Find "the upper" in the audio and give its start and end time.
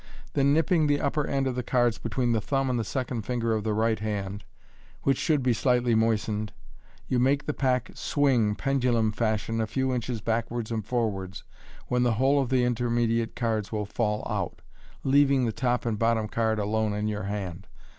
0.87-1.27